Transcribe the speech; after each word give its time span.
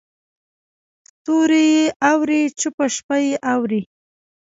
ستوري 1.09 1.63
یې 1.73 1.85
اوري 2.11 2.41
چوپه 2.59 2.85
شپه 2.95 3.15
یې 3.25 3.33
اوري 3.53 3.81